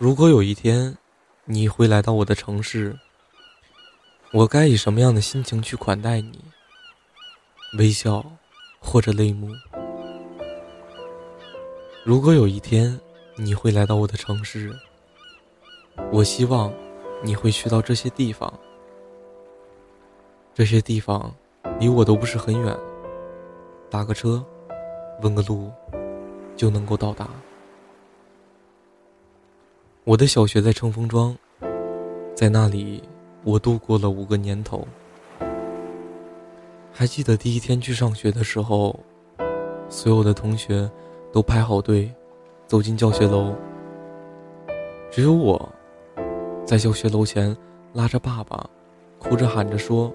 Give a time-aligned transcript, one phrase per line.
[0.00, 0.96] 如果有一天
[1.44, 2.98] 你会来到我的城市，
[4.32, 6.40] 我该以什么样的心情去款待你？
[7.76, 8.24] 微笑，
[8.78, 9.50] 或者泪目？
[12.02, 12.98] 如果有一天
[13.36, 14.74] 你会来到我的城市，
[16.10, 16.72] 我希望
[17.22, 18.50] 你会去到这些地方。
[20.54, 21.30] 这些地方
[21.78, 22.74] 离我都不是很远，
[23.90, 24.42] 打个车，
[25.20, 25.70] 问个路，
[26.56, 27.28] 就能够到达。
[30.10, 31.38] 我的小学在乘风庄，
[32.34, 33.00] 在那里
[33.44, 34.84] 我度过了五个年头。
[36.92, 38.98] 还记得第一天去上学的时候，
[39.88, 40.90] 所有的同学
[41.32, 42.12] 都排好队
[42.66, 43.54] 走进教学楼，
[45.12, 45.72] 只有我
[46.66, 47.56] 在教学楼前
[47.92, 48.68] 拉着爸爸，
[49.16, 50.12] 哭着喊着说：“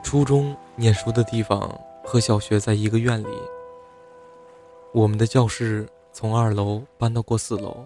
[0.04, 3.38] 初中念书的地方和小学在一个院里，
[4.92, 5.88] 我们的教室
[6.20, 7.76] 从二楼搬到过四楼，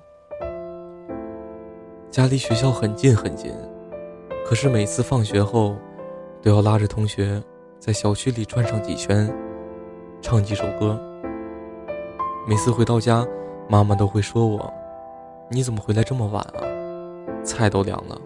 [2.11, 3.53] 家离学校很近很近。
[4.43, 5.77] 可是每次放学后，
[6.41, 7.42] 都要拉着同学
[7.79, 9.31] 在小区里转上几圈，
[10.23, 10.98] 唱几首歌。
[12.48, 13.23] 每次回到家，
[13.69, 14.73] 妈妈都会说我
[15.53, 16.64] ：“你怎么回来这么晚啊？
[17.45, 18.19] 菜都凉了。”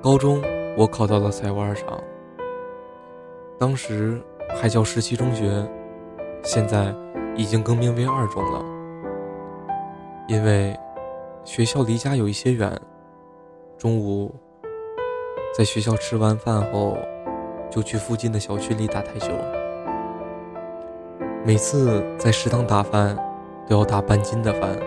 [0.00, 0.40] 高中
[0.76, 2.00] 我考到了财务二厂，
[3.58, 5.68] 当时还叫十七中学，
[6.44, 6.94] 现在
[7.36, 8.64] 已经更名为二中了，
[10.28, 10.78] 因为
[11.44, 12.72] 学校离家有一些远。
[13.76, 14.32] 中午，
[15.56, 16.96] 在学校吃完饭后，
[17.68, 19.32] 就去附近的小区里打台球。
[21.44, 23.16] 每次在食堂打饭，
[23.68, 24.78] 都要打半斤的饭。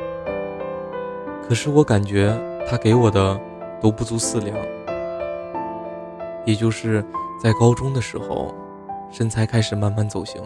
[1.48, 2.36] 可是我感觉
[2.68, 3.40] 他给我的
[3.82, 4.58] 都不足四两。
[6.46, 7.04] 也就是
[7.44, 8.56] 在高中的时候，
[9.12, 10.42] 身材开始慢慢走形。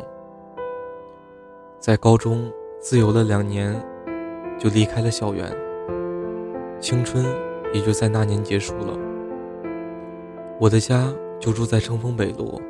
[1.82, 3.76] 在高中自由了两年，
[4.58, 5.54] 就离开了校园。
[6.80, 7.26] 青春。
[7.74, 8.98] 也就在那年结束了。
[10.60, 11.08] 我的家
[11.40, 12.62] 就住在乘风北路，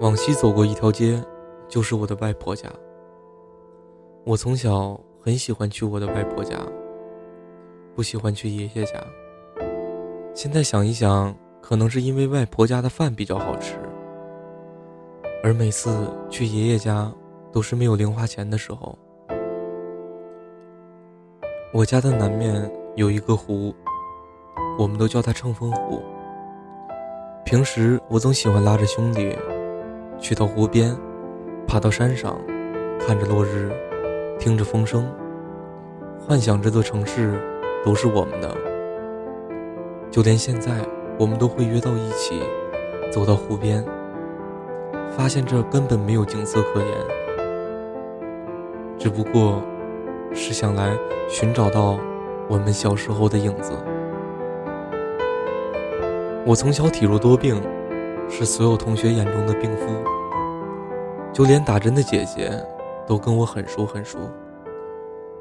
[0.00, 1.20] 往西走过一条街，
[1.66, 2.68] 就是我的外婆家。
[4.22, 6.56] 我从小很喜欢去我的外婆家，
[7.96, 8.92] 不喜欢去爷爷家。
[10.34, 13.74] 现在想一想，可能是因为外婆家的饭比较好吃，
[15.42, 17.12] 而每次去爷爷家
[17.52, 18.98] 都是没有零花钱的时候。
[21.72, 22.70] 我家的南面。
[22.96, 23.72] 有一个湖，
[24.76, 26.02] 我们都叫它乘风湖。
[27.44, 29.34] 平时我总喜欢拉着兄弟，
[30.18, 30.94] 去到湖边，
[31.68, 32.36] 爬到山上，
[32.98, 33.70] 看着落日，
[34.40, 35.08] 听着风声，
[36.18, 37.40] 幻想这座城市
[37.84, 38.54] 都是我们的。
[40.10, 40.84] 就连现在，
[41.16, 42.42] 我们都会约到一起，
[43.08, 43.82] 走到湖边，
[45.16, 46.88] 发现这根本没有景色可言，
[49.00, 49.60] 只不过
[50.32, 50.96] 是想来
[51.28, 51.98] 寻找到。
[52.50, 53.72] 我们小时候的影子。
[56.44, 57.62] 我从小体弱多病，
[58.28, 59.86] 是所有同学眼中的病夫。
[61.32, 62.50] 就连打针的姐姐，
[63.06, 64.18] 都跟我很熟很熟。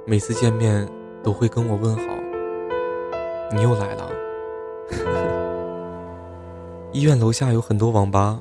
[0.05, 0.87] 每次见面
[1.23, 2.03] 都会跟我问好。
[3.55, 4.07] 你又来了。
[6.93, 8.39] 医院楼下有很多网吧，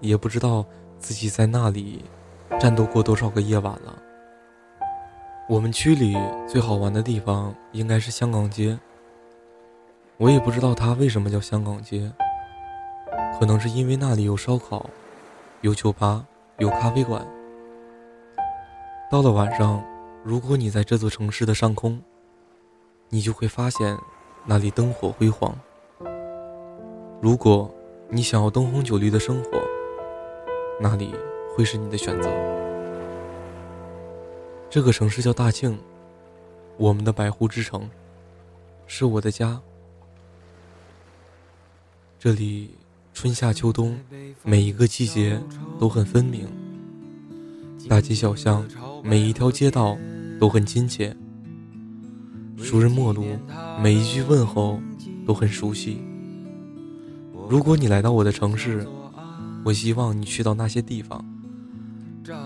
[0.00, 0.64] 也不知道
[0.98, 2.06] 自己在那里
[2.58, 3.97] 战斗过多少个夜晚了。
[5.48, 6.14] 我们区里
[6.46, 8.78] 最好玩的地方应该是香港街。
[10.18, 12.12] 我也不知道它为什么叫香港街，
[13.40, 14.90] 可能是因为那里有烧烤，
[15.62, 16.26] 有酒吧，
[16.58, 17.26] 有咖啡馆。
[19.10, 19.82] 到了晚上，
[20.22, 21.98] 如果你在这座城市的上空，
[23.08, 23.96] 你就会发现
[24.44, 25.58] 那里灯火辉煌。
[27.22, 27.74] 如果
[28.10, 29.50] 你想要灯红酒绿的生活，
[30.78, 31.14] 那里
[31.56, 32.28] 会是你的选择。
[34.70, 35.78] 这个城市叫大庆，
[36.76, 37.88] 我们的百湖之城，
[38.86, 39.58] 是我的家。
[42.18, 42.72] 这里
[43.14, 43.98] 春夏秋冬
[44.42, 45.40] 每一个季节
[45.78, 46.46] 都很分明，
[47.88, 48.68] 大街小巷
[49.02, 49.96] 每一条街道
[50.38, 51.16] 都很亲切，
[52.58, 53.24] 熟人陌路
[53.80, 54.78] 每一句问候
[55.26, 56.02] 都很熟悉。
[57.48, 58.86] 如果你来到我的城市，
[59.64, 61.24] 我希望你去到那些地方，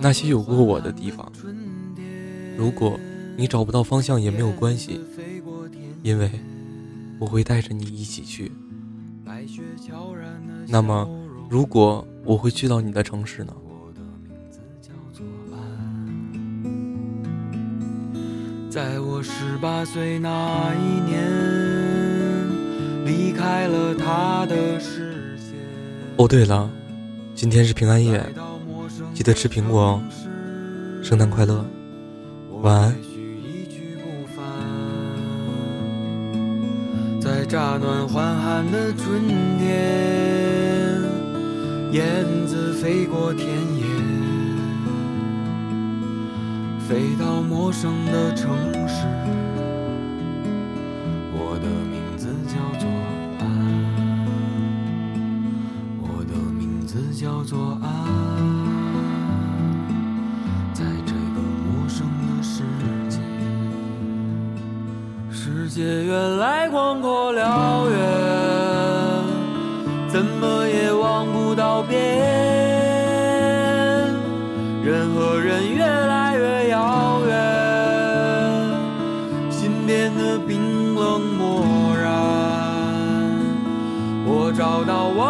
[0.00, 1.32] 那些有过我的地方。
[2.56, 2.98] 如果
[3.36, 5.00] 你找不到方向也没有关系，
[6.02, 6.30] 因为
[7.18, 8.52] 我会带着你一起去。
[10.68, 11.08] 那么，
[11.48, 13.52] 如果我会去到你的城市呢？
[18.70, 21.22] 在我十八岁那一年，
[23.04, 25.56] 离开了他的视线。
[26.16, 26.70] 哦，对了，
[27.34, 28.24] 今天是平安夜，
[29.12, 30.02] 记得吃苹果哦。
[31.02, 31.64] 圣诞快乐。
[32.62, 32.96] 晚安。
[37.20, 39.20] 在乍暖还寒的春
[39.58, 41.02] 天，
[41.90, 43.84] 燕子飞过田野，
[46.88, 48.81] 飞到陌生的城
[65.74, 67.98] 界原来广阔辽远，
[70.06, 71.98] 怎么也望不到边。
[74.84, 77.34] 人和人越来越遥远，
[79.50, 81.64] 心变得冰冷漠
[81.96, 82.12] 然。
[84.26, 85.24] 我找到我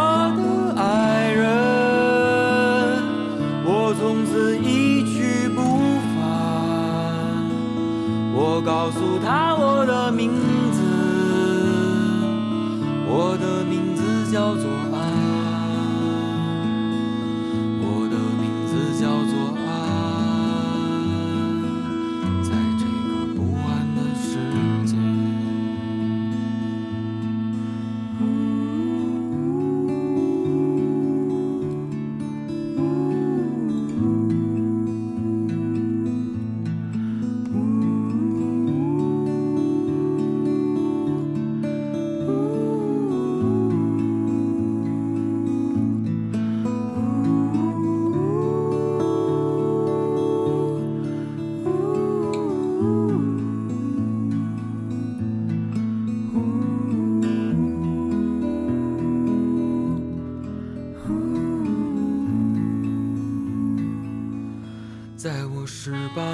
[8.65, 10.31] 告诉他我的名
[10.73, 10.83] 字。
[13.15, 14.72] 我的名字叫做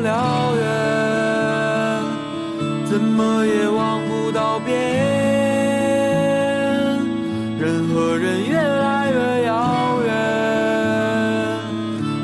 [0.00, 0.64] 辽远，
[2.84, 4.74] 怎么也望不到边，
[7.58, 10.08] 人和人越来越遥远，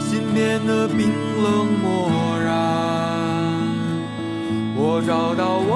[0.00, 0.86] 心变得。
[0.86, 1.10] 冰
[1.42, 2.10] 冷漠
[2.44, 2.52] 然，
[4.76, 5.72] 我找到我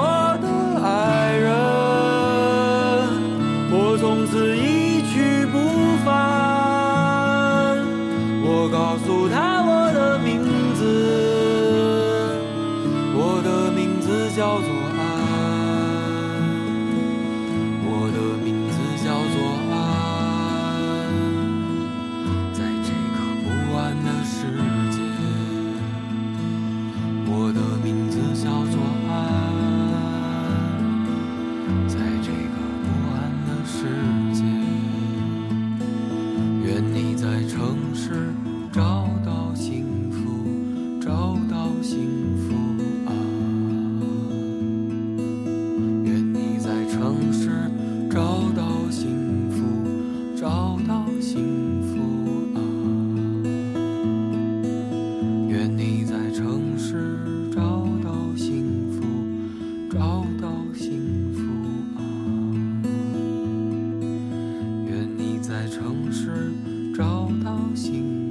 [65.79, 66.51] 城市
[66.93, 68.28] 找到幸福。